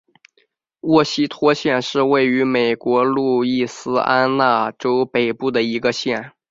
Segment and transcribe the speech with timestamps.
[0.79, 6.33] 沃希托县是位于美国路易斯安那州北部的一个县。